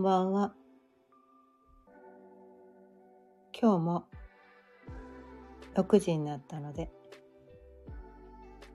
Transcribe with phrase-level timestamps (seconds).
[0.00, 0.54] んばんは。
[3.52, 4.04] 今日も
[5.74, 6.90] 6時になったので、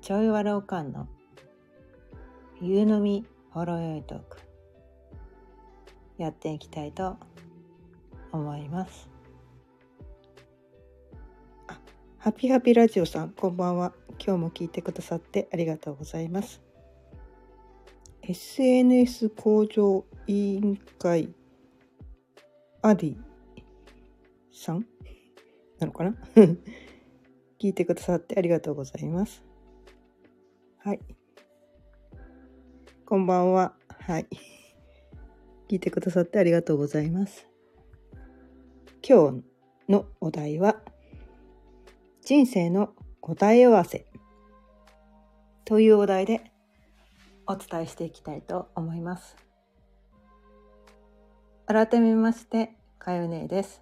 [0.01, 1.07] ちょいわらおかんの
[2.61, 4.37] 夕飲みほろよいトーク
[6.19, 7.17] やっていきたいと
[8.31, 9.09] 思います。
[11.67, 11.79] あ、
[12.19, 13.93] ハピハピラジオさん、こんばんは。
[14.23, 16.61] 今日も聞いてくださってありがとうございます。
[18.21, 21.33] SNS 向上委員会
[22.81, 23.17] アディ
[24.51, 24.85] さん？
[25.79, 26.15] なのかな？
[27.59, 29.43] 聞いてくださってありがとうございます。
[30.77, 30.99] はい。
[33.05, 33.75] こんばんは。
[33.87, 34.27] はい。
[35.67, 37.47] 聞いてくださってありがとうございます。
[39.07, 39.43] 今日
[39.89, 40.81] のお題は、
[42.21, 44.05] 人生の答え合わせ
[45.65, 46.51] というお題で
[47.47, 49.44] お伝えしていきたいと思います。
[51.67, 53.81] 改めまして、かよねです。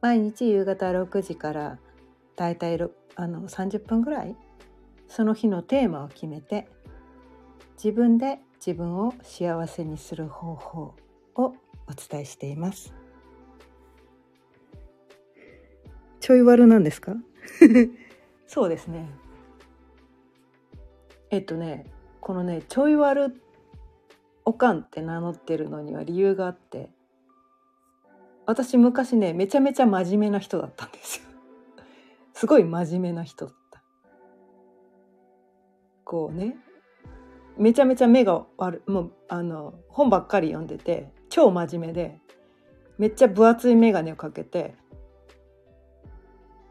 [0.00, 1.78] 毎日夕方6時から
[2.36, 2.78] だいたい
[3.16, 4.36] あの30分ぐらい
[5.08, 6.68] その日のテーマを決めて
[7.74, 10.94] 自分で自分を幸せにする方法
[11.34, 11.54] をお
[12.10, 12.94] 伝えしています。
[16.20, 17.14] ちょい悪なんですか？
[18.46, 19.08] そうですね。
[21.30, 21.86] えっとね
[22.20, 23.34] このねちょい悪
[24.48, 26.88] おかんって名乗ってるのには理由があって
[28.46, 31.28] 私昔ねめちゃめちゃ真面目な人だったんですよ。
[32.32, 33.82] すごい真面目な人だった。
[36.02, 36.56] こうね
[37.58, 42.18] めちゃめちゃ目が悪いもうあの本ばっかり読んでて超真面目で
[42.96, 44.76] めっちゃ分厚い眼鏡をかけて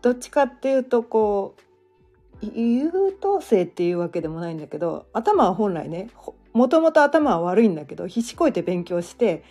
[0.01, 1.55] どっちかっていうとこ
[2.41, 6.09] う優等生っていうわけでもないんだけど頭は本来ね
[6.57, 9.43] もともと頭は悪いんだけど必死こいて勉強して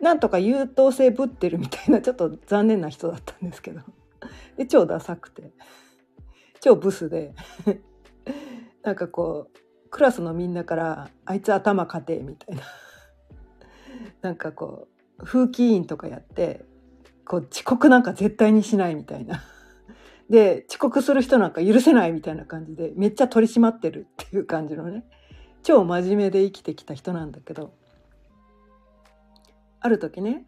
[0.00, 3.80] なんとか優等生ぶってるみたいな ちょっと残念な人だったんですけど。
[4.56, 5.50] で超ダサくて。
[6.60, 7.34] 超ブスで。
[8.82, 12.62] なんかこうクラスのみんなから「あいつ頭かて」みたいな。
[14.22, 14.88] なんかこ
[15.18, 16.64] う風紀委員とかやって
[17.24, 19.42] こう遅刻なんか絶対にしないみたいな。
[20.30, 25.04] で遅刻する人なんか許せないみたいな感じでめっちゃ取り締まってるっていう感じのね。
[25.64, 27.72] 超真面目で生きてきた人なんだけど
[29.80, 30.44] ある時ね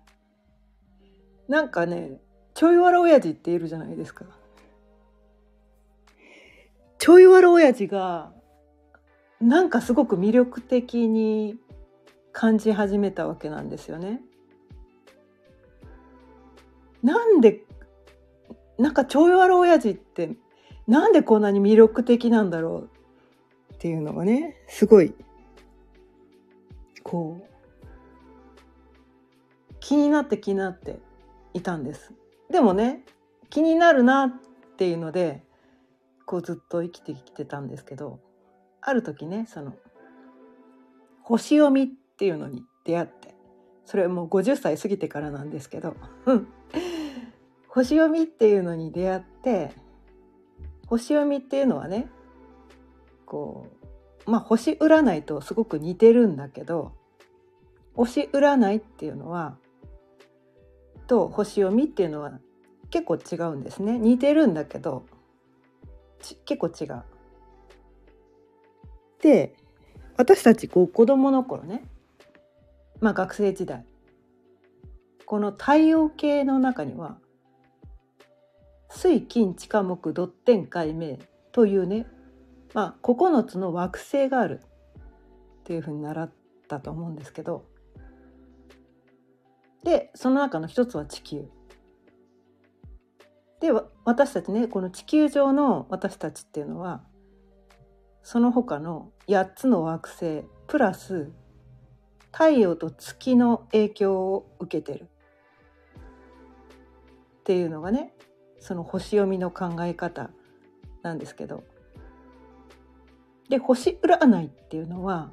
[1.49, 2.21] なんかね
[2.54, 4.25] ちょいわら親父っているじゃないですか。
[6.99, 8.32] ちょいわら親父が
[9.41, 11.56] なんかすごく魅力的に
[12.33, 14.22] 感じ始めたわけなんですよね。
[17.03, 17.62] なんで
[18.78, 20.31] なんかちょいわら親父って
[20.87, 22.96] なんでこんなに魅力的なんだろう
[23.86, 25.14] っていうのがねすごい
[27.04, 27.47] こう
[29.78, 30.98] 気になって気になって
[31.54, 32.12] いたんです。
[32.50, 33.04] でもね
[33.48, 34.32] 気になるなっ
[34.76, 35.44] ていうので
[36.24, 38.19] こうずっと生きてきてたんですけど
[38.80, 39.72] ある時ねその
[41.22, 43.36] 星読みっていうのに出会って
[43.84, 45.94] それはもう50歳過ぎてからなんですけど
[47.68, 49.70] 星読みっていうのに出会って
[50.88, 52.10] 星読みっていうのはね
[53.26, 53.75] こう
[54.26, 56.92] まあ星占いとすごく似てるんだけど
[57.94, 59.56] 星占いっていうのは
[61.06, 62.38] と星読みっていうのは
[62.91, 65.06] 結構違うんですね似てるんだけど
[66.44, 67.03] 結構違う。
[69.22, 69.56] で
[70.16, 71.84] 私たちこう子供の頃ね
[73.00, 73.84] まあ学生時代
[75.25, 77.19] この太陽系の中には
[78.91, 81.19] 水金地下木土天海明
[81.53, 82.06] というね
[82.76, 86.31] まあ9つの惑星があるっていうふうに習っ
[86.69, 87.64] たと思うんですけど
[89.82, 91.48] でその中の一つは地球。
[93.60, 93.72] で
[94.04, 97.03] 私たちねこの地球上の私たちっていうのは
[98.22, 101.33] その他の8つの惑星プラス
[102.30, 105.06] 太陽と月の影響を受けてるっ
[107.45, 108.12] ていうのがね
[108.60, 110.28] その星読みの考え方
[111.03, 111.65] なんですけど
[113.48, 115.31] で星占いっていうのは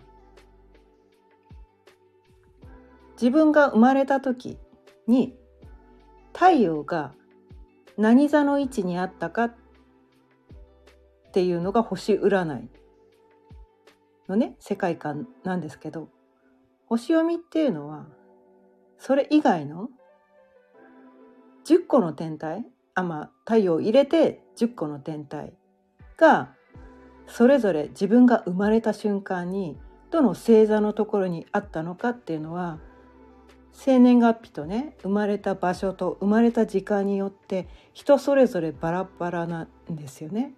[3.13, 4.57] 自分が生まれた時
[5.07, 5.33] に
[6.33, 7.13] 太陽が
[7.97, 9.55] 何座の位置にあったかっ
[11.31, 12.69] ていうのが星占い
[14.27, 16.09] のね世界観なんですけど
[16.87, 18.05] 星読みっていうのは
[18.97, 19.89] それ以外の
[21.65, 25.53] 10個の天体あまあ太陽を入れて10個の天体
[26.17, 26.53] が
[27.27, 29.77] それぞれ自分が生まれた瞬間に
[30.11, 32.79] どの星座のところにあったのかっていうのは
[33.71, 40.53] 生年月日とね生まれた場所と生まれた時間によって人それぞれバラバラなんですよね。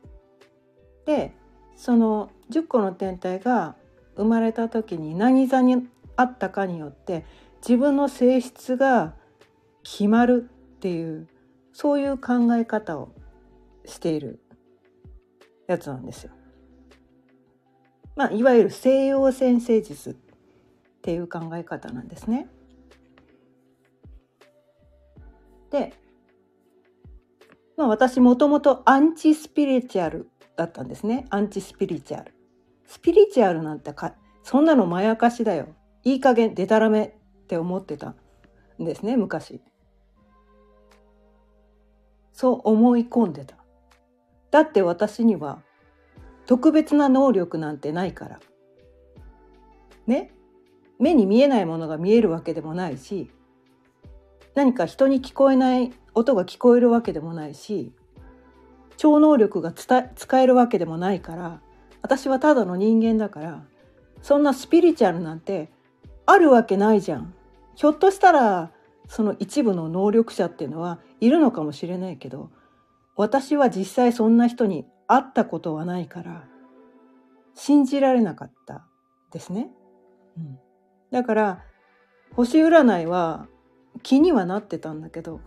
[1.06, 1.33] で
[1.75, 3.75] その10個の天体が
[4.17, 7.25] 生まれた時に何座にあったかによって
[7.62, 9.13] 自分の性質が
[9.83, 11.27] 決まるっていう
[11.73, 13.13] そういう考え方を
[13.85, 14.39] している
[15.67, 16.31] やつなんですよ。
[18.15, 20.15] まあ、いわゆる西洋先生術っ
[21.01, 22.47] ていう考え方なんですね。
[25.69, 25.94] で、
[27.75, 32.33] まあ、私もともとアンチスピリチュアルだったんですねアンチスピリチュアル。
[32.88, 35.67] スピリチュアルなんてかそんなのまやかしだよ
[36.03, 38.15] いい加減でたらめって思ってた
[38.79, 39.62] んですね昔。
[42.31, 43.57] そう思い込んでた。
[44.51, 45.62] だって私には
[46.45, 48.39] 特別な能力なんてないから。
[50.07, 50.31] ね
[51.00, 53.30] 目に見えないものが見えるわけでもないし
[54.53, 57.92] 何か人に聞こえない音が聞こえるわけでもないし
[58.97, 61.59] 超能力が使えるわけでもないから
[62.01, 63.63] 私はただの人間だから
[64.21, 65.69] そんなスピリチュアルなんて
[66.25, 67.33] あるわけないじゃん。
[67.75, 68.71] ひょっとしたら
[69.07, 72.50] その一部の能力者っていうのはいるのかもしれないけど
[73.15, 76.48] 私は実際そんな人に会ったことはないから
[77.54, 78.86] 信じられなかった
[79.31, 79.69] ですね。
[80.38, 80.60] うん、
[81.12, 81.63] だから
[82.36, 83.48] 星占いは
[84.04, 85.40] 気にはなってたんだけど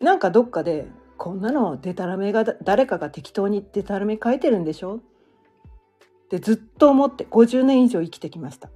[0.00, 0.86] なんかどっかで
[1.18, 4.96] こんなのデタラメが誰かが適当にデタラメ書いてるんでしょ？
[4.96, 5.00] っ
[6.30, 8.70] てずっと思って50年以上生きてきました。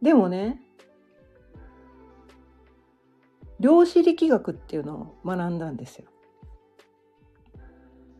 [0.00, 0.60] でもね
[3.58, 6.08] 量子力学っていうのを学んだんですよ。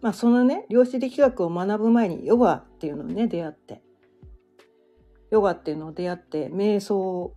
[0.00, 3.82] まあそのね量子力学を学ぶ前にヨガっていうのをね出会って
[5.30, 7.34] ヨガっていうのを出会って瞑想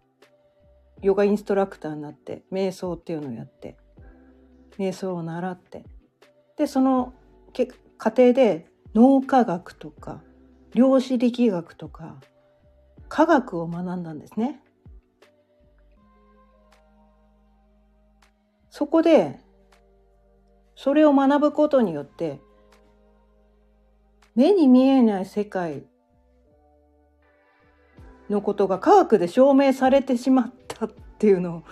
[1.01, 3.77] ヨガインストラクターになって瞑想っていうのをやって
[4.77, 5.83] 瞑想を習って
[6.57, 7.13] でその
[7.97, 10.21] 過程で脳科学とか
[10.73, 12.17] 量子力学とか
[13.09, 14.61] 科学を学んだんですね。
[18.69, 19.39] そこで
[20.75, 22.39] それを学ぶことによって
[24.35, 25.83] 目に見えない世界
[28.29, 30.89] のことが科学で証明されてしまったっ
[31.19, 31.63] ていうのを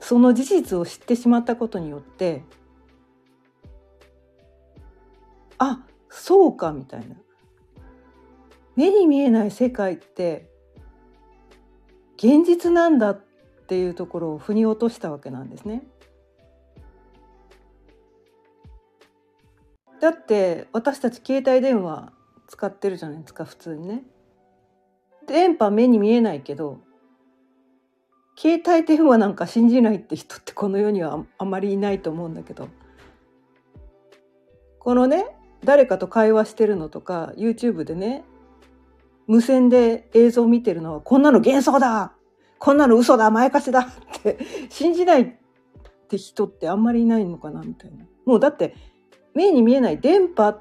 [0.00, 2.42] その事実を知ってしまったことによって
[5.58, 7.16] あそうかみたいな
[8.76, 10.50] 目に見えない世界って
[12.16, 13.24] 現実なんだっ
[13.68, 15.82] ていうところを腑に落としたわけなんですね。
[20.00, 22.12] だって私たち携帯電話
[22.48, 24.02] 使ってるじゃないですか普通にね。
[25.26, 26.80] 電波目に見えないけど
[28.36, 32.68] 携帯電話なんか信じないって人ってこの世にはあまりいないと思うんだけど
[34.78, 35.26] このね
[35.62, 38.24] 誰かと会話してるのとか YouTube でね
[39.28, 42.14] 無線で映像を見てるのはこんなの幻想だ
[42.58, 44.38] こんなの嘘だまやかしだって
[44.70, 45.32] 信じないっ
[46.08, 48.06] て人ってあんまりいないのかなみたいな。
[48.26, 48.74] もうだって
[49.34, 50.60] 目に見えない電波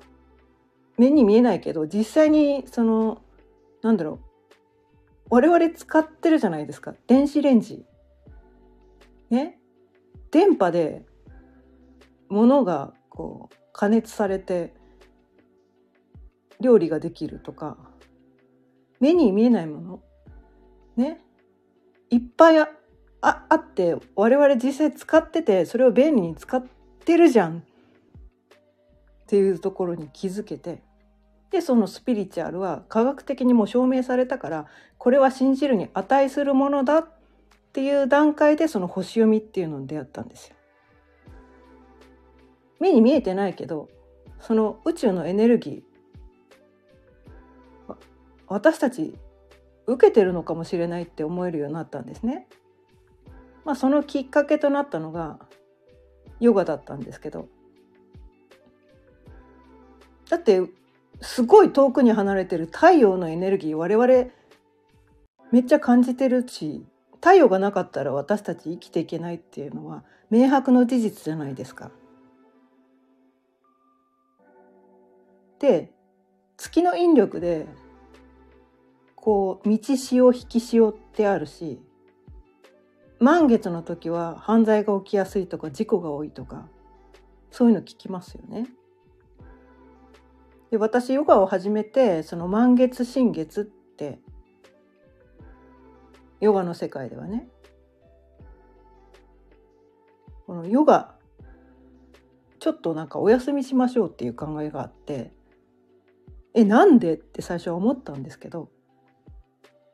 [0.97, 3.21] 目に見えないけど実際にその
[3.81, 4.29] なんだろう。
[5.31, 6.95] 我々使ってるじゃないですか。
[7.07, 7.85] 電子レンジ。
[9.29, 9.59] ね。
[10.31, 11.05] 電波で
[12.29, 14.73] 物がこう加熱されて
[16.59, 17.77] 料理ができるとか。
[18.99, 20.01] 目に見えないもの。
[20.97, 21.21] ね。
[22.09, 22.69] いっぱいあ
[23.21, 26.65] あって我々実際使っててそれを便利に使っ
[27.05, 27.63] てるじゃん
[29.29, 30.81] っていうところに気づけて
[31.51, 34.65] でそのスピリチュアルは科学的にも証明されたから
[34.97, 37.07] これは信じるに値するものだっ
[37.73, 40.55] ていう段階でその星読みっていうのに出会ったんですよ。
[42.79, 43.87] 目に見えてないけど
[44.39, 47.95] その宇宙のエネルギー
[48.47, 49.13] 私たち
[49.85, 52.47] 受けてるのかもしれないって思えるようになったんですね。
[53.63, 55.37] まあ、そのきっかけとなったのが
[56.39, 57.47] ヨガだったんですけど
[60.29, 60.61] だって
[61.21, 64.07] すごい遠くに離れてる太陽のエネルギー我々
[65.51, 71.91] めっちゃ感じてるし太陽がなかったら私たち生きていけないっていうのは明白の事実じゃないですか。
[75.59, 75.91] で
[76.55, 77.67] 月の引力で
[79.15, 81.81] こう道潮引き潮ってあるし
[83.19, 86.69] 満月の時は犯罪が起きやすいとか事故が多いとか
[87.51, 88.67] そういうの聞きますよね。
[90.71, 94.19] で私ヨガを始めてその満月新月って
[96.39, 97.49] ヨガの世界ではね。
[100.49, 101.13] このヨガ
[102.59, 105.31] ちょっとなんかお休みしましょうっていう考えがあって
[106.55, 108.71] えなんでって最初は思ったんですけど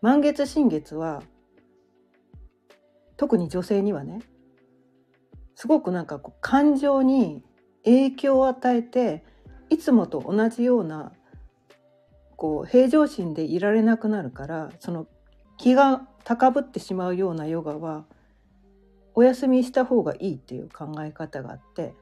[0.01, 1.23] 満月新月は
[3.17, 4.21] 特に女性にはね
[5.55, 7.43] すごくなんかこう感情に
[7.83, 9.25] 影響を与えて
[9.69, 11.11] いつもと同じような
[12.35, 15.07] こう平常心でいられなくなるからその
[15.57, 18.05] 気が高ぶってしまうようなヨガは
[19.13, 21.93] お休みした方がいいっていう考え方があって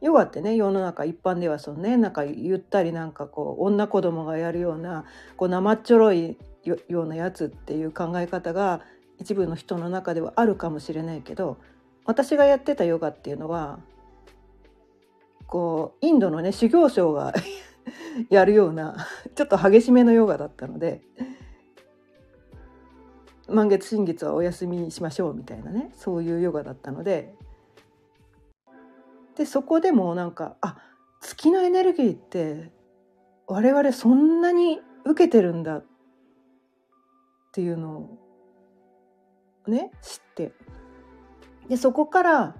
[0.00, 5.04] ヨガってね世の中一般ではそのねなんかゆったりなんかこう女子供がやるような
[5.36, 8.80] こう生っちょろいようなやつっていう考え方が
[9.18, 11.56] 一部の人の中ではあるかもしれないけど
[12.04, 13.78] 私がやってたヨガっていうのは
[15.52, 17.34] こうインドのね修行僧が
[18.30, 18.96] やるような
[19.34, 21.02] ちょっと激しめのヨガだったので
[23.50, 27.34] 満月新月はお休みしましょうみたいなねそういうヨガだったので
[29.36, 30.78] でそこでもなんかあ
[31.20, 32.72] 月のエネルギーって
[33.46, 35.84] 我々そんなに受けてるんだっ
[37.52, 40.54] ていうのをね知って。
[41.68, 42.56] でそこから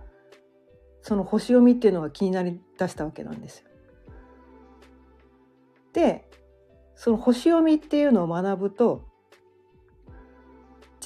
[1.03, 3.67] その星読みっていうのが気になりだしたわけなんですよ。
[5.93, 6.25] で
[6.95, 9.05] その星読みっていうのを学ぶと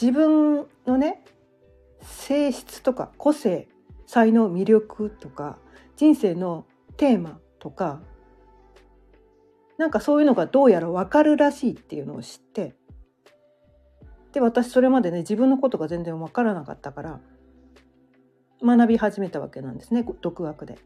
[0.00, 1.24] 自分のね
[2.02, 3.68] 性質とか個性
[4.06, 5.58] 才能魅力とか
[5.96, 8.00] 人生のテーマとか
[9.78, 12.76] なんかそういうのがどうやら分かるらしいっていうのを知って
[14.32, 17.20] で私それまでね自分のことが全然分からなかったから
[18.62, 20.78] 学び始めたわけなんですね独学で。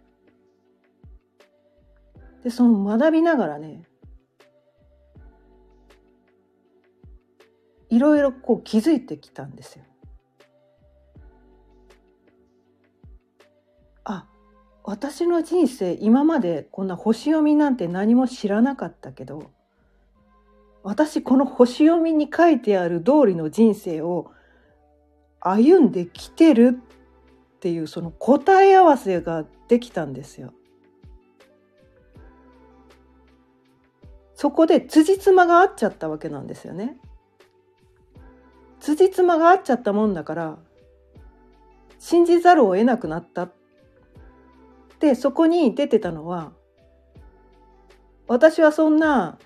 [2.42, 3.82] でその学びながらね
[7.90, 9.84] いろいろこう気づいてきたんですよ。
[14.04, 14.26] あ
[14.84, 19.50] 私の人生今までこんな星読みなんて何も知らなかったけど
[20.82, 24.30] 私この星読みに書いてある通りの人生を
[25.40, 26.80] 歩んできてる
[27.60, 30.54] っていうその答え合わせができたんですよ。
[34.34, 36.96] そこで辻褄が合っちゃったわけなんですよね。
[38.80, 40.58] 辻褄が合っちゃったもんだから
[41.98, 43.50] 信じざるを得なくなった
[44.98, 46.52] でそこに出てたのは
[48.26, 49.36] 私はそんな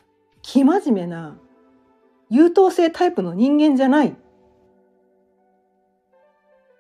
[0.43, 1.37] 生真面目な
[2.31, 4.15] 優等生タイプの人間じゃないっ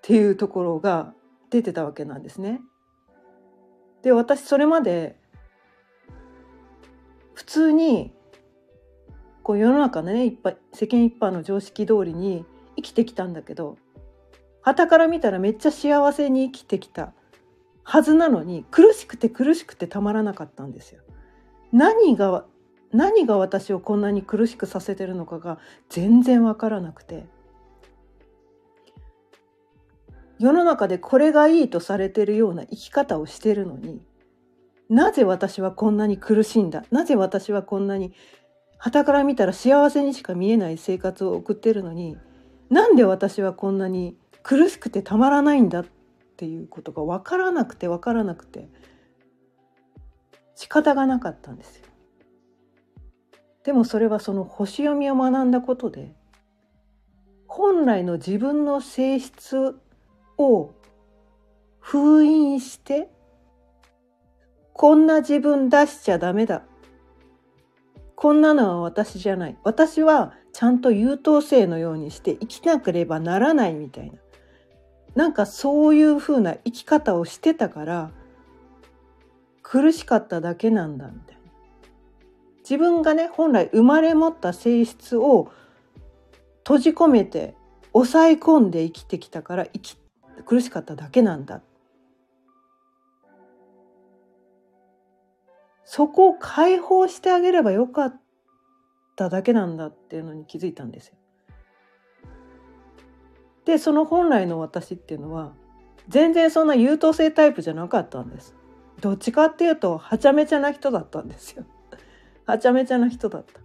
[0.02, 1.12] ていうところが
[1.54, 2.60] 出てたわけなんですね。
[4.02, 5.16] で私それまで
[7.34, 8.12] 普通に
[9.44, 12.44] こう世の中のねいっぱい世間一般の常識通りに
[12.74, 13.78] 生きてきたんだけど
[14.62, 17.12] 傍から見たらめっちゃ幸せに生きてきた
[17.84, 21.02] はずなのに苦しくて苦しくてたまらなかったんですよ。
[21.72, 22.46] 何が
[22.92, 25.58] 何が私をこんなに苦しくさせてるのかが
[25.88, 27.26] 全然わからなくて
[30.44, 34.06] 世の中でこれがいいとされてるような生き方をしてるのに
[34.90, 36.84] なぜ私はこんなに苦しんだ？
[36.90, 38.12] なぜ私はこんなに
[38.76, 42.18] 傍から見たら幸せにしか見えない生活を送ってるのに
[42.68, 45.86] なんで私はこんなに苦しくてたまらないんだっ
[46.36, 48.68] ていうことが分からなくて分からなくて
[50.56, 51.86] 仕方がなかったんですよ。
[53.64, 56.12] でもそれはその星読みを学んだことで
[57.46, 59.76] 本来の自分の性質
[60.38, 60.72] を
[61.80, 63.08] 封印して
[64.72, 66.62] こんな自分出しちゃダメだ。
[68.16, 69.56] こんなのは私じゃない。
[69.62, 74.18] 私はちゃんと優等生のようにして生きなければならないみたいな。
[75.14, 78.10] なんかそういうふうな生き方をしてたから
[79.62, 81.42] 苦しかっただけなんだみたいな。
[82.60, 85.52] 自分がね本来生まれ持った性質を
[86.64, 87.54] 閉じ込めて
[87.92, 89.98] 抑え込んで生きてきたから生き
[90.44, 91.62] 苦しかっただけなんだ。
[95.84, 98.20] そこを解放してあげればよかっ
[99.16, 101.14] ただけなんだっていうのに気づいたんですよ。
[103.64, 105.52] でその本来の私っていうのは
[106.08, 108.54] 全然そんな優等生タイプじゃなかったんです。
[109.00, 111.64] どっちかっていうとはちゃめちゃな人だったんですよ。
[112.44, 113.60] はちゃめちゃな人だった。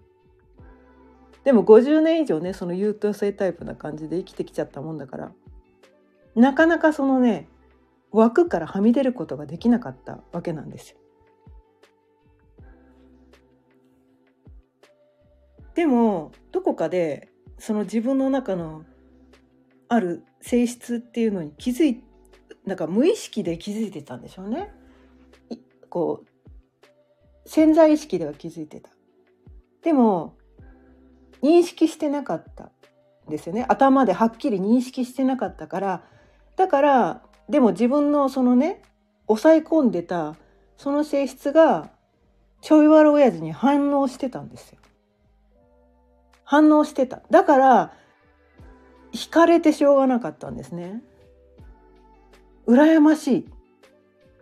[1.43, 5.31] でも50年以上ねその優等生タイプな感じで生きてきちゃったもんだから
[6.39, 7.49] なかなかそのね
[8.11, 10.95] 枠からはみ出ることができなかったわけなんです。
[15.75, 18.83] でもどこかでその自分の中の
[19.89, 22.03] ある性質っていうのに気づい
[22.65, 24.73] なんか無意識で気づいてたんでしょうね。
[25.89, 28.89] こう潜在意識では気づいてた。
[29.81, 30.37] でも
[31.41, 32.71] 認識してなかった
[33.29, 36.03] ですよね頭ではっきり認識してなかったから
[36.59, 38.81] だからでも自分のそのね
[39.27, 40.35] 抑え込んでた
[40.75, 41.89] その性質が
[42.59, 44.77] ちょい悪親父に反応してたんですよ。
[46.43, 47.21] 反応してた。
[47.31, 47.93] だから
[49.13, 51.01] 惹かれてしょうがなかったんですね。
[52.67, 53.49] 羨ましい。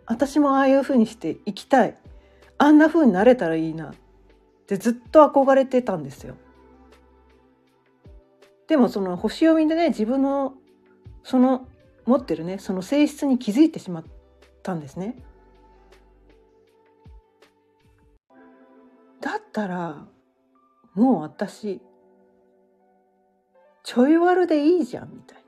[0.04, 1.96] 私もああいう風にして生きたい。
[2.58, 3.94] あんな風になれたらいいなっ
[4.66, 6.34] てずっと憧れてたんですよ。
[8.66, 10.54] でもその星読みでね自分の
[11.22, 11.68] その
[12.08, 14.04] 持ってるねその性質に気づいてしまっ
[14.62, 15.14] たんですね。
[19.20, 20.06] だったら
[20.94, 21.82] もう私
[23.82, 25.42] ちょい悪でいいじゃんみたいな。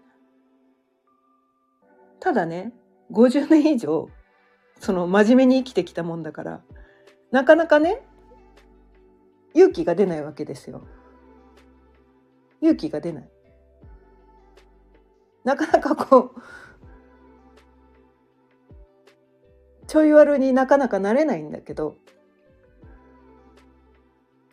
[2.21, 2.75] ただね
[3.11, 4.11] 50年以上
[4.79, 6.63] その真面目に生きてきたもんだから
[7.31, 8.03] なかなかね
[9.55, 10.83] 勇気が出ないわけですよ。
[12.61, 13.31] 勇気が出ない。
[15.45, 16.41] なかなかこう
[19.87, 21.97] ちょい悪になかなかなれないんだけど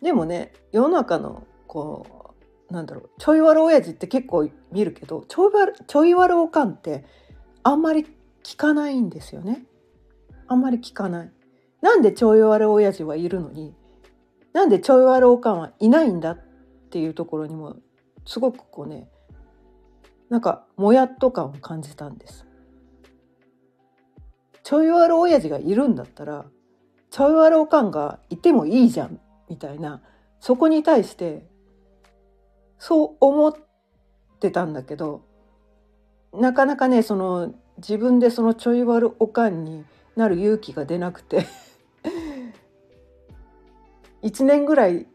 [0.02, 2.36] でもね世の中のこ
[2.70, 7.06] うなんだろうちょい悪親父って結構見るけどちょい悪ちょい悪おかんって
[7.64, 8.08] あんまり
[8.44, 9.66] 聞かないんですよね。
[10.48, 11.32] あんまり聞かない。
[11.82, 13.76] なんでちょい悪親父はいるのに
[14.54, 16.40] なんでちょい悪おかんはいないんだっ
[16.90, 17.76] ていうところにも
[18.26, 19.10] すごくこうね
[20.30, 22.46] なんかもやっと感を感じたんです。
[24.64, 26.46] ちょい悪親父がいるんだったら
[27.10, 29.18] ちょい悪おかんがいてもいいじゃん
[29.48, 30.02] みたいな
[30.42, 31.46] そこに対して
[32.78, 33.54] そう思っ
[34.42, 35.22] てたんだけど
[36.34, 39.86] なかなかねその自分でそのちょい悪おかんに
[40.18, 41.48] なる勇気が出なくて
[44.22, 45.08] 1年ぐらい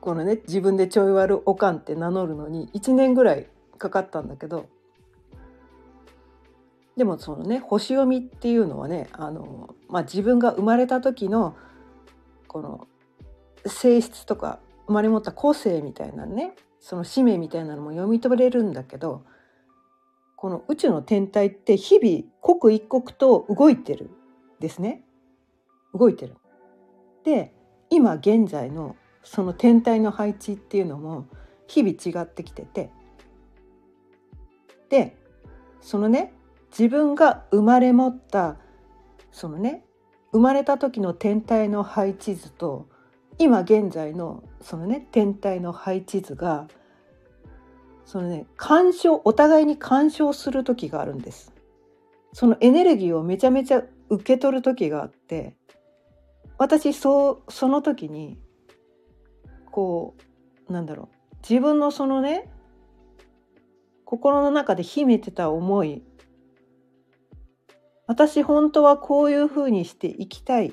[0.00, 4.68] このね自分でちょい悪おかんって名乗るのに1年ぐらいかかったんだけど
[6.96, 11.56] でもそのね星読みっていうのはねあの、まあ、自分が生まれた時の
[12.46, 12.86] この
[13.66, 19.24] 性質とか生まれ持った個性みたいなねその使命みたいなのも読み取れるんだけど
[20.36, 24.10] この宇宙の天体って日々刻一刻と動いてる
[24.58, 25.02] ですね
[25.94, 26.36] 動いてる。
[27.24, 27.52] で
[27.90, 31.26] 今現在のその天体の配置っていうのも
[31.66, 32.90] 日々違ってきてて
[34.88, 35.16] で
[35.80, 36.32] そのね
[36.70, 38.56] 自分が生まれ持った
[39.32, 39.84] そのね
[40.32, 42.88] 生まれた時の天体の配置図と
[43.38, 46.68] 今現在のそのね天体の配置図が
[48.04, 51.52] そのね干渉お互いに干渉する時があるんです。
[52.32, 55.56] そのエネルギーをめちゃめちゃ受け取る時があって
[56.58, 58.38] 私そうその時に
[59.70, 60.14] こ
[60.68, 61.36] うなんだろう。
[61.48, 62.50] 自分のそのね
[64.04, 66.02] 心の中で秘めてた思い。
[68.06, 70.72] 私本当はこういうふうにして生きたいっ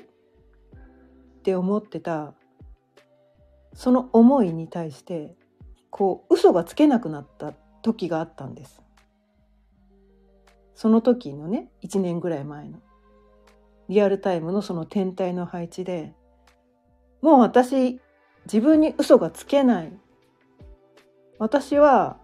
[1.42, 2.34] て思ってた。
[3.74, 5.36] その思いに対して
[5.90, 8.82] こう嘘がつけなくなった時があったんです。
[10.74, 12.80] その時のね1年ぐらい前の。
[13.88, 16.14] リアルタイムのその天体の配置で。
[17.22, 18.00] もう私
[18.50, 19.92] 自分に嘘がつけない。
[21.38, 22.18] 私は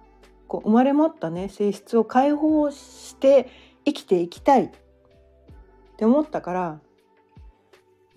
[0.49, 3.49] こう生まれ持ったね性質を解放して
[3.85, 4.65] 生きていきたい。
[4.65, 6.81] って思ったから、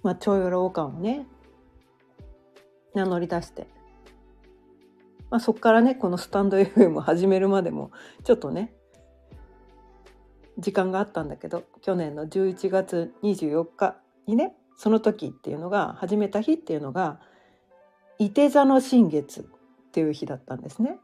[0.01, 1.27] まあ、超ヨロ感をね
[2.95, 3.67] 名乗り出して、
[5.29, 7.91] まあ、そっからねこのスタンド FM を始めるまでも
[8.23, 8.73] ちょっとね
[10.57, 17.19] 時間があったんだけど去年の11月24日にねその時っていうのが始めた日っていうのが
[18.19, 19.43] 伊手座の新月っ
[19.91, 20.99] ていう日だったんですね。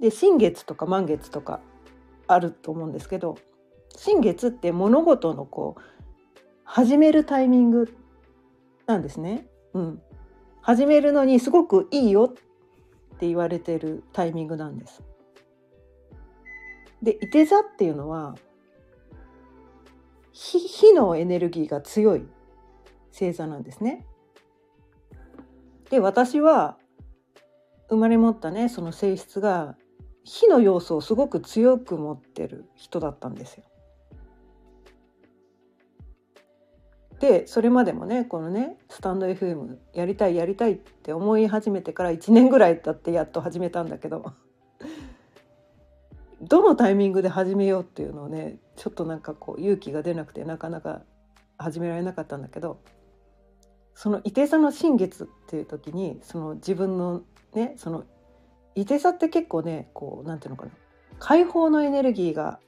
[0.00, 1.60] で新月とか満月とか
[2.26, 3.36] あると思うんですけど
[3.96, 5.82] 新月って物事のこう
[6.64, 7.96] 始めるタイミング
[8.86, 9.46] なんですね。
[9.74, 10.02] うん、
[10.60, 15.02] 始めるのにすごくいいよって言われてるタイミングなんです。
[17.02, 18.36] で、いて座っていうのは
[20.32, 22.26] 火のエネルギーが強い
[23.12, 24.06] 星座なんですね。
[25.92, 26.78] で、私は
[27.90, 29.76] 生まれ持ったねその性質が
[30.24, 33.64] 火の要素をすごく強く持ってる人だったんですよ。
[37.20, 44.32] でそれまでもねこのねスタンド FM やりたいやりたいって思い始めてから1年ぐらい経ってやっと始めたんだけど
[46.40, 51.02] どのタイミングで始めようっていうのをねちょっとなんかこう勇気が出なくてなかなか
[51.58, 52.80] 始められなかったんだけど
[53.94, 57.22] その伊手座の新月っていう時にその自分の
[57.54, 58.04] ねその
[58.74, 60.72] 伊手座って結構ねこうなんていうのかな
[61.18, 62.58] 解放のエネルギーが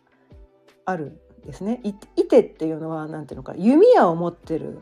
[0.84, 1.80] あるんですね。
[1.82, 1.94] い
[2.28, 4.80] 手っていうのはなんていうのか弓矢を持ってる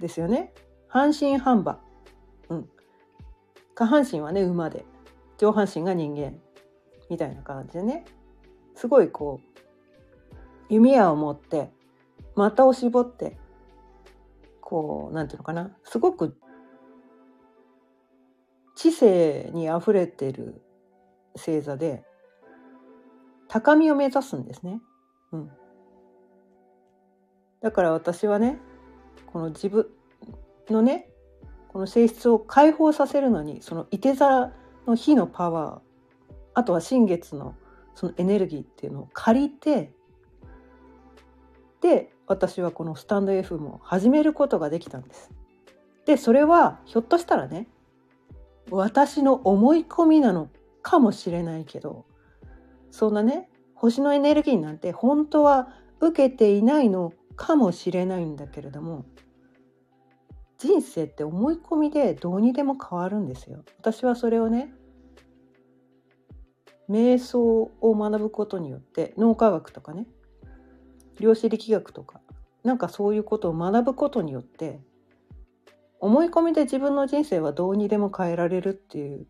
[0.00, 0.52] ですよね。
[0.88, 1.78] 半身半馬、
[2.48, 2.68] うん、
[3.74, 4.84] 下半身はね馬で。
[5.38, 6.34] 上半身が人間。
[7.10, 8.04] みたいな感じでね。
[8.74, 9.62] すごいこう
[10.68, 11.70] 弓矢を持って
[12.34, 13.36] 股を絞って
[14.62, 16.38] こうなんていうのかなすごく
[18.74, 20.62] 知性にあふれてる
[21.34, 22.04] 星座で
[23.48, 24.80] 高みを目指すんですね。
[25.32, 25.50] うん、
[27.60, 28.58] だから私はね
[29.26, 29.88] この自分
[30.70, 31.10] のね
[31.68, 34.52] この性質を解放させるのにそのいて座
[34.86, 37.54] の火のパワーあとは新月の
[37.94, 39.92] そのエネルギーっていうのを借りて
[41.80, 45.30] で私はこのスタンド F も始めることができたんです。
[46.06, 47.68] でそれはひょっとしたらね
[48.70, 50.48] 私の思い込みなの
[50.80, 52.06] かもしれないけど
[52.90, 55.68] そんなね星のエネルギーなんて本当は
[56.00, 59.04] 受けていないのかもしれないんだけれども
[60.56, 63.62] 人生って思い込みでどうにでも変わるんですよ。
[63.78, 64.72] 私はそれをね
[66.88, 70.06] 瞑想を学ぶことによって脳科学とかね
[71.20, 72.21] 量子力学とか
[72.64, 74.80] なんかそういうことを学ぶことによって
[76.00, 79.26] 思い込みで自分の人生はどうにでも変えられるっていう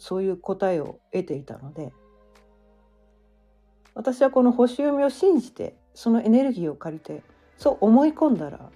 [0.00, 1.92] そういう答えを得ていたので
[3.94, 7.22] 私はこの星読みを信じてそのエネルギーを借りて
[7.58, 8.70] そう思い込んだら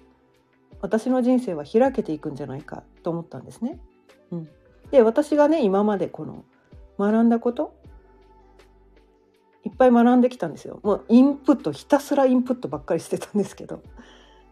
[0.82, 3.80] 私の人生は開けていくんじゃないかと思ったんですね。
[4.30, 4.48] うん、
[4.90, 6.44] で私がね今までこの
[6.98, 7.74] 学んだこと
[9.76, 10.80] ぱい学んできたんですよ。
[10.82, 13.82] もうインプットひたすらインプットばっかりしてたんですけど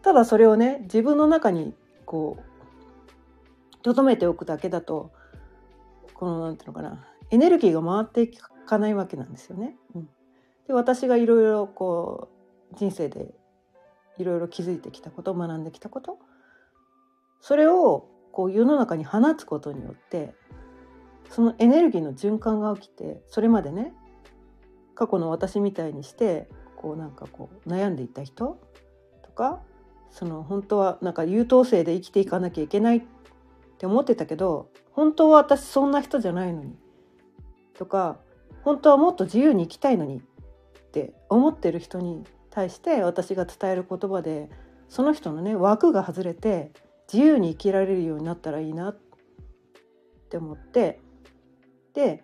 [0.01, 1.73] ただそれをね自分の中に
[2.05, 5.11] こう留めておくだけだと
[6.13, 9.75] このなんていうのかなエネルギーが回っていかないわけなんですよね。
[9.95, 10.09] うん、
[10.67, 12.29] で私がいろいろこ
[12.71, 13.33] う人生で
[14.17, 16.19] いろいろ気づいてきたこと学んできたこと
[17.41, 20.33] それをこう世の中に放つことによって
[21.29, 23.93] そのエネルギーの循環が起きてそれまでね
[24.95, 28.59] 過去の私みたいにしてこうなんかこう悩んでいた人
[29.23, 29.61] とか
[30.11, 33.01] その本当はなんか優等生で生きていかなきゃいけないっ
[33.77, 36.75] て思ってたけど本当は私そんな人じゃないのに
[37.73, 38.17] とか
[38.63, 40.21] 本当はもっと自由に生きたいのにっ
[40.91, 44.49] て思ってる人に対して私が伝える言葉で
[44.87, 46.71] その人のね枠が外れて
[47.11, 48.99] 自由に生きられるようになったらいいなっ
[50.29, 50.99] て思って
[51.93, 52.23] で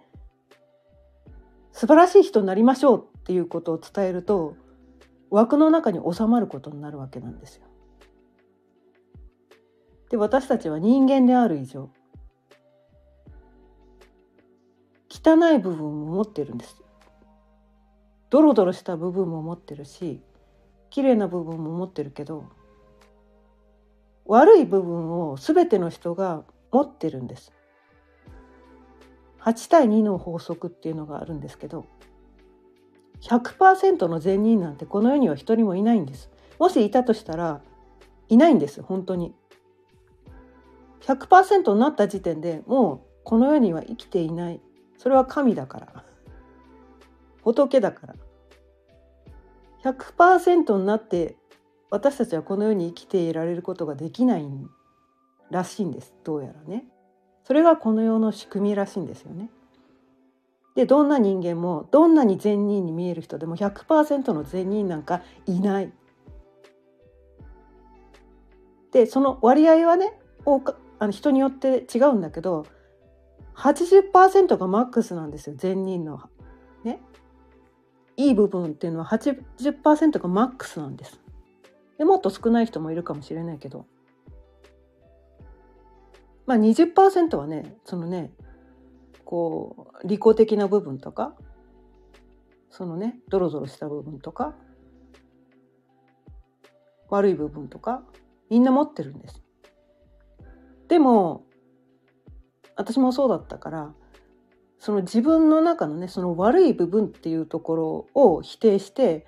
[1.79, 4.57] 素晴らしい人になりましょうっていうことを伝えると
[5.29, 7.63] 枠の中に収まることになるわけなんですよ。
[10.09, 11.89] で私たちは人間である以上
[15.09, 16.83] 汚い部分も持ってるんです。
[18.29, 20.21] ドロドロした部分も持ってるし
[20.89, 22.43] 綺麗な部分も持ってるけど
[24.25, 27.53] 悪い部分を全ての人が持ってるんです。
[29.49, 31.85] 8対2の法則っていうのがあるんですけど
[33.21, 36.29] 100%の善人なんてこの世には一人もいないんです。
[36.57, 37.61] もしいたとしたら
[38.29, 39.33] いないんです本当に。
[41.01, 44.61] 100%になった時点でもうこの世には生きていない
[44.97, 46.03] それは神だから
[47.41, 48.15] 仏だから
[49.83, 51.35] 100%になって
[51.89, 54.47] 私たちはこの世に生きていられることができない
[55.49, 56.85] らしいんですどうやらね。
[57.49, 59.49] それがこの世の仕組みらしいんですよね。
[60.75, 65.91] でどんな人間もどんなに善人に見える人でも100%の善人なんかいない。
[68.91, 70.13] でその割合はね
[70.99, 72.67] あの人によって違うんだけど
[73.55, 76.21] 80%がマックスなんですよ善人の。
[76.83, 77.01] ね。
[78.15, 81.19] いい部分っていうのは80%がマックスなんです。
[81.97, 83.87] でもっと少ない人もいるかもしれないけど。
[86.49, 88.31] まあ20%はねそのね
[89.23, 91.35] こう利己的な部分とか
[92.71, 94.55] そのねドロドロした部分とか
[97.07, 98.01] 悪い部分とか
[98.49, 99.43] みんな持ってるんです。
[100.87, 101.45] でも
[102.75, 103.93] 私もそうだったから
[104.79, 109.27] その自分の中のねその悪い部分っていうところを否定して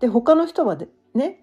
[0.00, 0.78] で他の人は
[1.12, 1.42] ね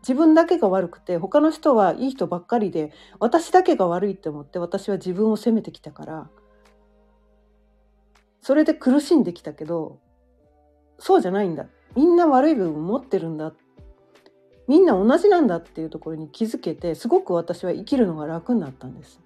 [0.00, 6.30] 自分だけが悪くて他の人はいい人ばっかりで私だけが悪いって思って私は自分を責めてきたから
[8.40, 10.00] それで苦しんできたけど
[10.98, 13.52] そうじゃないんだみんな悪い部分持ってるんだ
[14.70, 19.20] みんな同じなんだっていうところに気づけてすごく私は生きるのが楽になったんです。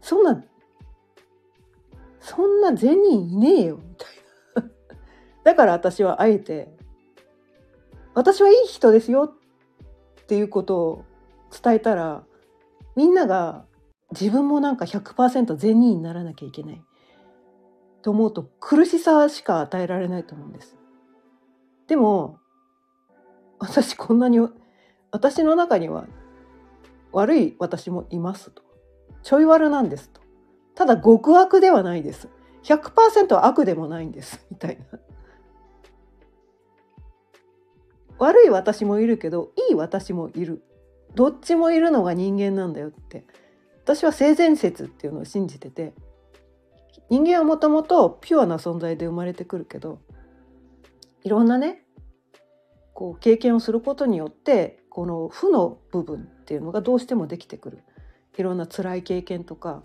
[0.00, 0.42] そんな
[2.20, 4.08] そんな善人いねえよみたい
[4.64, 4.70] な。
[5.44, 6.74] だから私はあえて
[8.14, 9.34] 私はいい人ですよ
[10.22, 11.04] っていうことを
[11.62, 12.24] 伝えたら
[12.96, 13.64] みんなが
[14.10, 16.82] 自分もなんか100%善人にならなきゃいけない
[18.02, 20.76] と思うと苦しさしか与えられないと思うんです。
[21.86, 22.38] でも
[23.58, 24.40] 私こんなに
[25.10, 26.06] 私の中には
[27.12, 28.62] 悪い私もいますと。
[29.22, 30.20] ちょい悪なんですと。
[30.74, 32.28] ただ極悪ではないです。
[32.64, 34.44] 100%悪でもないんです。
[34.50, 34.98] みたいな。
[38.18, 40.62] 悪い私もいるけどいい私もいる。
[41.14, 43.24] どっちもいるのが人間なんだよって。
[43.84, 45.92] 私は性善説っていうのを信じてて
[47.10, 49.98] 人間はもともとピュアな存在で生まれてくるけど
[51.24, 51.82] いろんなね
[52.94, 57.82] こう経験をすることによってこの負の部分っていうのがどうしてもできてくる。
[58.38, 59.82] いろんな辛い経験とか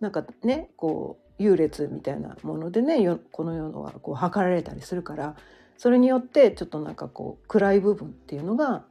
[0.00, 2.98] なんかねこう優劣みたいなものでね
[3.30, 5.36] この世のはこう測られたりするから
[5.76, 8.84] それによってちょっとなんかこう暗い部分っていうのが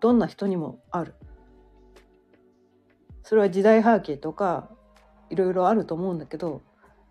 [0.00, 1.14] どんな人にもある。
[3.22, 4.68] それは時代背景とか
[5.30, 6.60] いろいろあると思うんだけど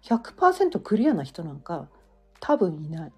[0.03, 1.87] 100%クリアな人なんか
[2.39, 3.13] 多分いない。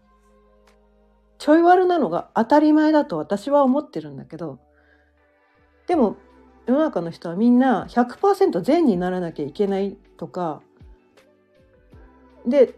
[1.38, 4.60] ちょい悪なのが当たり前だと私は思ってるんだけど
[5.86, 6.16] でも
[6.66, 10.62] 世の中の人はみんな100%善にならなきゃいけないとか
[12.48, 12.76] で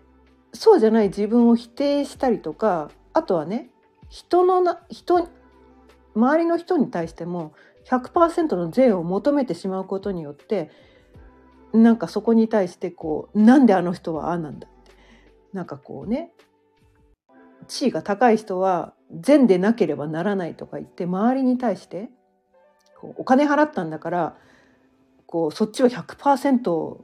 [0.53, 3.69] そうじゃない自分を否定したりとかあとはね
[4.09, 5.27] 人のな人
[6.15, 7.53] 周りの人に対しても
[7.89, 10.69] 100%の善を求めてしまうことによって
[11.73, 14.77] なんかそこに対してこうなんであの人はああなんだって。
[15.53, 16.31] なんかこうね
[17.67, 22.09] 地位が高い人は善でなければならないとか言って周りに対して
[22.99, 24.37] こうお金払ったんだから
[25.25, 26.99] こうそっちは100%素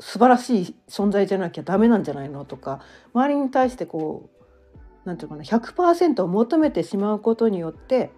[0.00, 2.80] 晴らしい存在じゃなきゃダメなんじゃないのとか
[3.14, 4.41] 周りに対してこう
[5.04, 8.10] 何て言うかな100%を求めてしまうことによって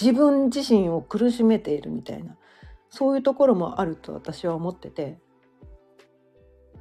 [0.00, 2.36] 自分自身を苦しめているみたいな
[2.88, 5.18] そういうところもあると私は思ってて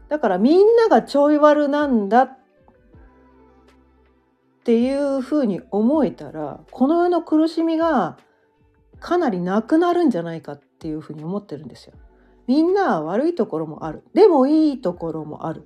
[0.10, 2.38] だからみんながちょい悪なんだっ
[4.62, 8.20] っていうふうに思えたらこの世の苦しみが
[9.00, 11.94] かなりなくなるんじゃないかっていうふうに思ってるんですよ。
[12.46, 14.04] みんな悪いところもある。
[14.14, 15.66] でもいいところもある。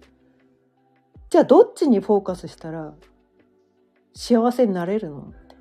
[1.29, 2.93] じゃあどっちにフォーカスしたら
[4.13, 5.21] 幸せになれるの？
[5.21, 5.55] って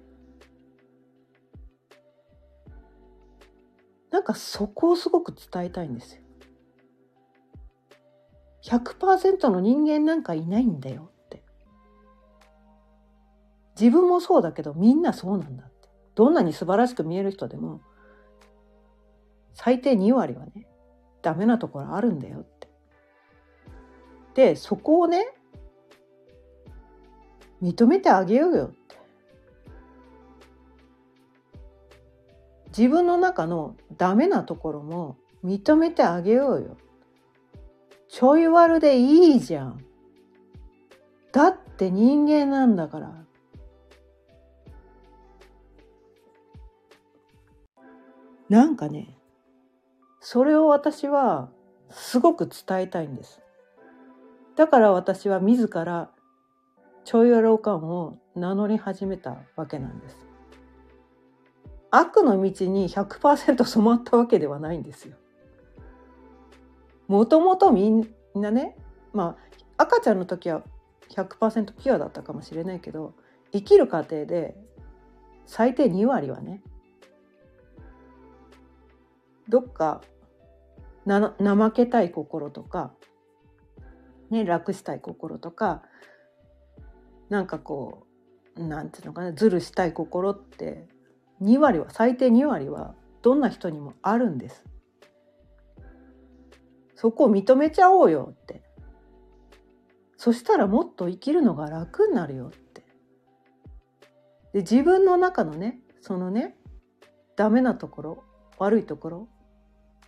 [4.11, 6.23] なんかそこをすごく伝えたいんですよ。
[8.65, 11.43] 100%の人間なんかいないんだよって。
[13.79, 17.81] 自分もそうだけどみんなそうなんだってどんなに素晴らしく見える人でも
[19.53, 20.69] 最低2割はね
[21.23, 22.69] ダメなところあるんだよって
[24.35, 25.27] でそこをね
[27.63, 28.65] 認めてあげようよ。
[28.67, 28.97] って
[32.77, 36.77] 自分の中のダメなところも認めてあげようよ。
[38.09, 39.85] ちょい悪でいいじゃん。
[41.33, 43.25] だって人間なんだから。
[48.49, 49.17] なんかね
[50.21, 51.49] それを私は
[51.91, 53.41] すごく伝えたいんです。
[54.57, 56.11] だから私は自ら
[57.05, 60.27] ちょいろ感を名乗り始めたわけなんです。
[61.91, 65.17] 悪の道に100%染まったわけではないんですよ。
[67.07, 68.77] もともとみんなね
[69.13, 69.37] ま
[69.77, 70.63] あ赤ちゃんの時は
[71.11, 73.15] 100%ピュアだったかもしれないけど
[73.53, 74.57] 生きる過程で
[75.47, 76.63] 最低2割はね
[79.49, 80.01] どっか
[81.05, 82.93] な怠けたい心とか、
[84.31, 85.83] ね、楽したい心とか
[87.35, 88.07] なんかこ
[88.57, 90.87] うなんていうのかなずるしたい心って
[91.43, 94.63] 2割は最低2割はどんな人にもあるんです。
[96.95, 98.63] そこを認めちゃおうよって。
[100.17, 102.83] そしたらもっと生きるのが楽になるよって。
[104.53, 106.57] で自分の中のねそのね
[107.35, 108.25] ダメなところ
[108.59, 109.29] 悪いところ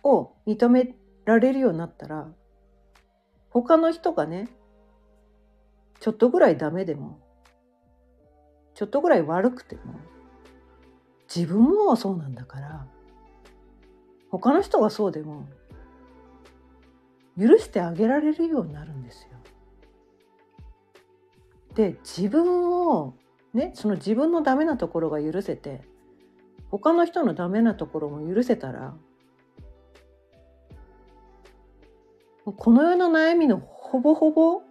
[0.01, 2.29] を認められるようになったら
[3.49, 4.47] 他の人がね
[5.99, 7.19] ちょっとぐらいダメでも
[8.73, 9.81] ちょっとぐらい悪くても
[11.33, 12.87] 自分もそうなんだから
[14.29, 15.47] 他の人がそうでも
[17.37, 19.37] 許してあげられるようになるんですよ。
[21.75, 23.13] で自分を
[23.53, 25.81] ねその自分のダメなところが許せて
[26.71, 28.95] 他の人のダメなところも許せたら
[32.45, 34.61] この世の悩みのほぼほぼ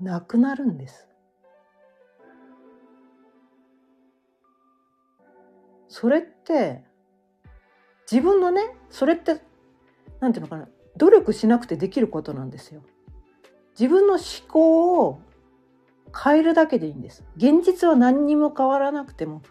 [0.00, 1.08] なくなるんです。
[5.88, 6.82] それって
[8.10, 9.40] 自分のねそれって
[10.20, 12.82] 何て言うのかな努力しなくてできることなんですよ。
[13.78, 15.20] 自分の思考を
[16.14, 17.24] 変えるだけでいいんです。
[17.36, 19.42] 現実は何にも変わらなくても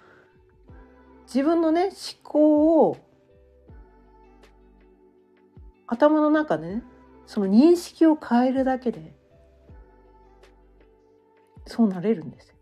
[1.27, 2.97] 自分のね思考を
[5.87, 6.83] 頭の中でね
[7.25, 9.13] その認識を変えるだけで
[11.65, 12.55] そうなれるんですよ。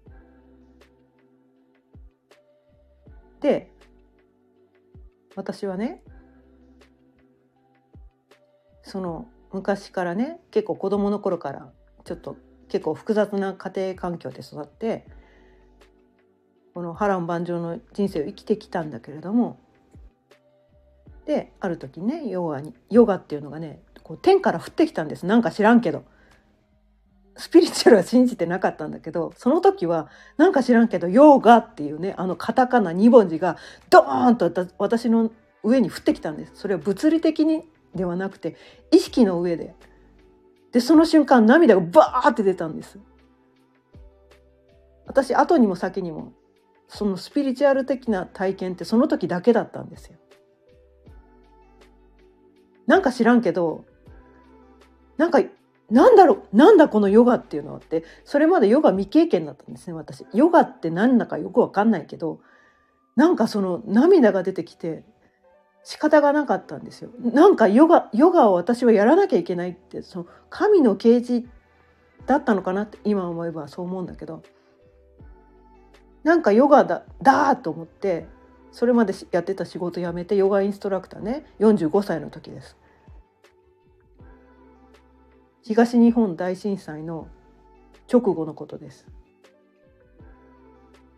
[3.41, 3.71] で
[5.35, 6.03] 私はね
[8.83, 11.71] その昔からね結構子供の頃から
[12.03, 12.37] ちょっと
[12.67, 15.05] 結構複雑な家庭環境で育って
[16.73, 19.59] この波乱万丈の人生を生きてきたんだけれども
[21.25, 26.03] である時ねヨガにヨガっていうのがねこう天から降ってきたんですなんか知らんけど
[27.38, 33.58] スピリチュアルは信じてなかったんだけどその時はなんか知らんけどヨーガっていうねあのカタカナ2文字が
[33.89, 35.32] ドーンと私の
[35.63, 36.52] 上に降ってきたんです。
[36.56, 37.63] それは物理的に
[37.96, 38.56] ではなくて
[38.91, 39.76] 意識の上で。
[40.72, 42.98] でその瞬間涙がバーって出たんです。
[45.06, 46.32] 私後にも先にも
[46.88, 50.17] そのスピリチュアル的な体験ってその時だけだったんですよ。
[52.88, 53.86] なんか知らんけど
[55.17, 55.41] なんか
[55.91, 62.39] なんだろうなんだこのヨガっていうのはってそれまでヨガ未経験だったんですね私ヨガって何だかよくわかんないけど
[63.17, 65.04] なんかその涙が出てきて
[65.84, 71.47] 仕方がなかったんですよなんかヨガヨガを私はやらなきゃいけないってその神の啓示
[72.25, 74.43] だったのかなって今思えばそう思うんだけど
[76.23, 78.27] なんかヨガだだと思って
[78.71, 82.77] それまでやってた仕事辞めてヨガインストラクターね45歳の時です。
[85.63, 87.28] 東日本大震災の
[88.12, 89.08] 直後のことです。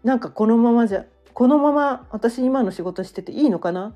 [0.04, 3.96] なんかこのままじゃこのまま私今の仕事してていいのかな？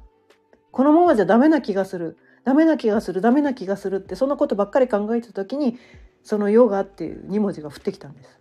[0.71, 5.77] このままじゃダメな気がするダメな気がするダメな気がするってそのことばっかり考えてた時に
[6.23, 8.39] そのヨガっていう2文字が降ってきたんです。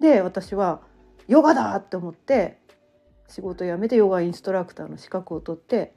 [0.00, 0.82] で私は
[1.26, 2.58] ヨガだって思って
[3.28, 5.94] 仕事辞めてヨガインストラクターの資格を取って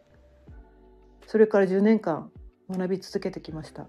[1.28, 2.32] それから10年間
[2.72, 3.86] 学び続けてきました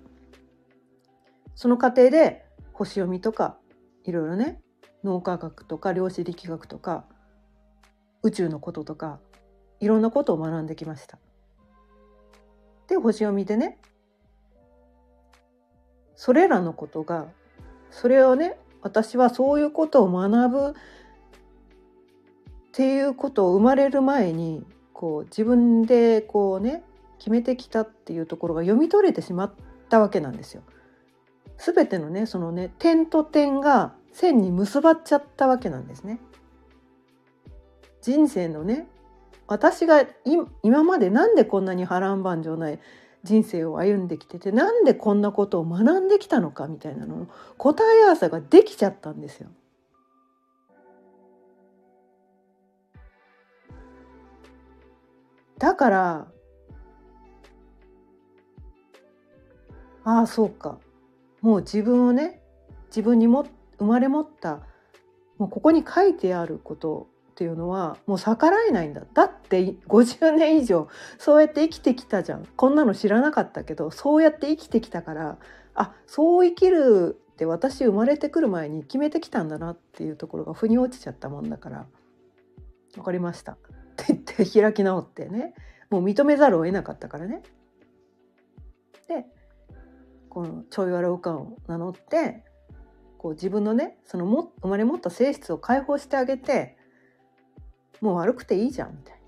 [1.61, 2.43] その過程で
[2.73, 3.59] 星読みとか
[4.05, 4.63] いろいろね
[5.05, 7.05] 脳科学とか量子力学とか
[8.23, 9.21] 宇宙のこととか
[9.79, 11.19] いろんなことを学んできました
[12.89, 13.79] で星読みでね
[16.17, 17.27] それらのことが
[17.91, 20.73] それをね私はそういうことを学ぶっ
[22.73, 26.83] ていうことを生まれる前にこう自分でこうね
[27.19, 29.53] 決めてきたっていうところが読み取れてしまっ
[29.91, 30.63] たわけなんですよ。
[31.61, 36.19] すべてのねそのね点と点が線に結ばっちゃったわけなんですね。
[38.01, 38.89] 人生のね
[39.47, 40.07] 私が
[40.63, 42.79] 今までなんでこんなに波乱万丈ない
[43.25, 47.27] 人生を歩んできててなんでこんなことを学んできたのかみたいなのの
[47.59, 49.51] 答え合わせができちゃったんですよ。
[55.59, 56.27] だから
[60.05, 60.79] ああそうか
[61.41, 62.41] もう自分をね
[62.89, 63.47] 自分にも
[63.79, 64.61] 生まれ持った
[65.39, 69.03] もうここに書いてあることっていうのはもう逆らえないんだ。
[69.15, 70.89] だって50年以上
[71.19, 72.47] そうやって生きてきたじゃん。
[72.57, 75.39] こんなの知らなかったけどそうやって生きてきたから
[75.75, 81.87] あそう生きるって私生まれてくる前に決めてきたんだなっていうところが腑に落ちちゃったもんだから
[82.95, 83.53] 分かりました。
[83.53, 83.57] っ
[83.97, 85.55] て言って開き直ってね。
[85.91, 87.43] もう認めざるを得なかったからね。
[89.09, 89.27] で
[90.31, 92.43] このちょいわらうかを名乗って
[93.19, 96.79] こう自分のねそのも生まれ持った性質を解放してあげて
[98.01, 99.21] もう悪くていいじゃんみたいな。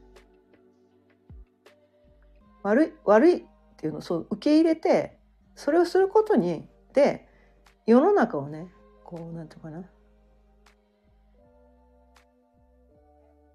[2.63, 3.43] 悪い悪いっ
[3.77, 5.19] ていうのをそう受け入れて
[5.57, 7.27] それをすることにで
[7.87, 8.69] 世の中をね
[9.05, 9.83] こうなんていうかな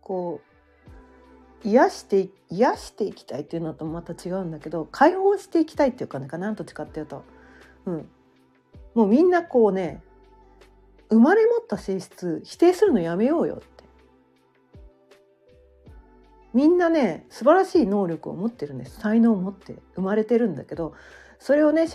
[0.01, 0.41] こ
[1.63, 7.23] う癒して癒していきたいっていうのとまた違うんだけど解放していきたいっていうかねかなどっちかっていうと、
[7.87, 8.09] うん、
[8.93, 10.01] もうみんなこうね
[11.09, 13.65] 生まれ持った性質否定するのやめようよって。
[16.53, 18.99] みんなね素晴らしい能力を持ってるんです。
[18.99, 20.93] 才能を持って生まれてるんだけど
[21.39, 21.87] それをね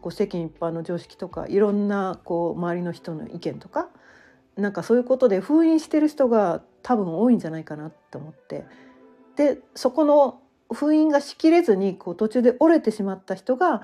[0.04, 3.88] う世間一般の常識とかいろんなこう周りの人の意見とか
[4.56, 8.64] なんかそういうことで封印してる人が多分多いんじゃないかなって思って。
[9.36, 10.40] でそこの
[10.72, 13.82] 封印がしきれずにこう途中で折れてしまった人が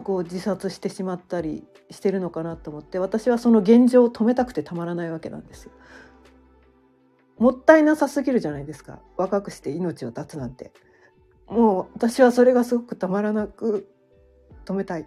[0.00, 5.72] こう自殺してしまったりしてるのかなと思って私はその現状を止めたくてたまらないわけなんですよ。
[7.38, 10.72] もったいなさすぎるじゃないですか若くして命を絶つなんて。
[11.46, 13.88] もう私はそれがすごくたまらなく
[14.64, 15.06] 止めたい。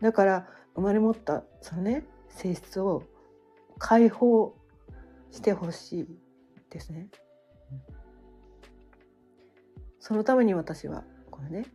[0.00, 3.02] だから生まれ持ったそのね性質を
[3.78, 4.54] 解放
[5.30, 6.06] してほしい
[6.70, 7.08] ですね。
[9.98, 11.02] そのために私は
[11.36, 11.66] このね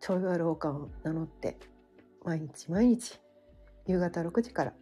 [0.00, 1.56] ちょいわる王冠を名乗って
[2.24, 3.20] 毎日毎日
[3.86, 4.74] 夕方6時から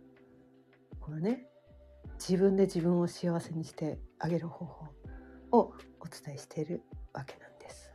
[0.98, 1.46] このね
[2.18, 4.86] 自分で自分を幸せにしてあげる方法
[5.50, 6.82] をお伝えしている
[7.12, 7.92] わけなんです。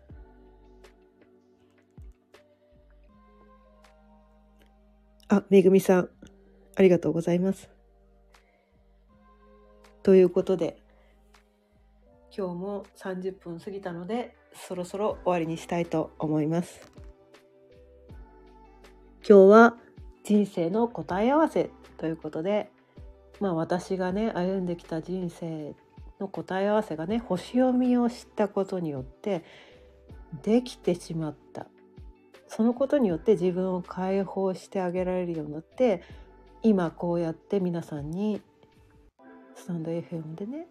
[5.30, 6.10] あ、めぐみさん、
[6.76, 7.70] ありがとうございます。
[10.04, 10.78] ということで、
[12.38, 16.92] 今日も30分過ぎたので、そろそろ終わりにしたいと思います。
[19.28, 19.78] 今日は
[20.24, 22.70] 人生の答え合わせということで、
[23.40, 25.76] まあ私がね、歩んできた人生
[26.20, 29.44] の答え合わせがね、星読みを知ったことによって
[30.44, 31.68] できてしまった。
[32.48, 36.02] そのことによって自分を解放してあげられるようになって
[36.64, 38.42] 今こうやって皆さんに
[39.56, 40.68] スタンド FM でね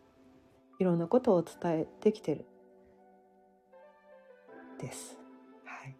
[0.78, 2.46] いろんなことを伝えてきてる
[4.78, 5.18] です。
[5.64, 5.96] はい、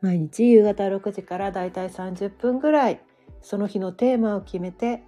[0.00, 3.00] 毎日夕方6時からだいたい30分ぐらい
[3.40, 5.02] その日のテーマを決めて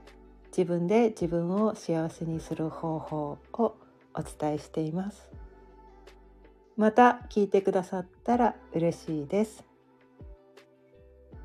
[0.57, 3.77] 自分で自分を幸せにする方法を
[4.15, 5.31] お伝えしています。
[6.77, 9.65] また聞いてくださったら嬉しいです。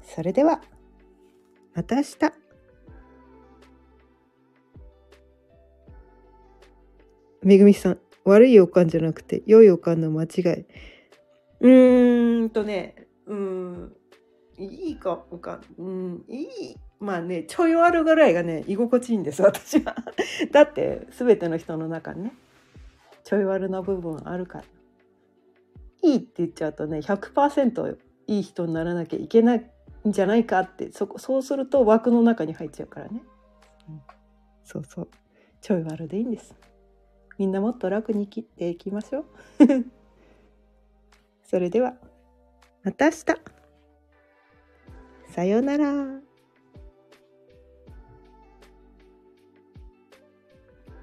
[0.01, 0.61] それでは
[1.73, 2.17] また明日。
[7.43, 10.65] めぐみさん、悪い予感じゃなくて、良い予感の間違い。
[11.61, 13.95] うーんとね、うん、
[14.57, 16.47] いいか、か、うん、いい。
[16.99, 19.95] まあね、ちょい悪ぐらいがね、居心地いいんです、私は。
[20.51, 22.33] だって、すべての人の中にね、
[23.23, 24.63] ちょい悪な部分あるから。
[26.01, 27.97] いいって言っちゃうとね、100%
[28.27, 29.71] いい人にならなきゃいけない
[30.07, 33.21] んじゃないかって、そ、そうすると枠の中に入っちゃうからね。
[33.89, 34.01] うん、
[34.63, 35.09] そうそう。
[35.61, 36.55] ちょい悪でいいんです。
[37.37, 39.25] みんなもっと楽に生きていきましょう。
[41.43, 41.95] それでは、
[42.83, 43.25] また明日。
[45.33, 46.21] さようなら。